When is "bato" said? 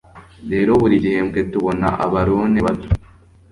2.65-2.89